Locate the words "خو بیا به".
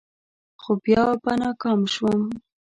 0.61-1.33